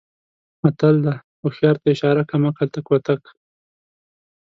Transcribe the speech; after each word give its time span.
متل 0.61 0.95
دی: 1.05 1.15
هوښیار 1.41 1.75
ته 1.81 1.87
اشاره 1.95 2.23
کم 2.29 2.41
عقل 2.49 2.67
ته 2.73 2.79
کوتک. 2.87 3.21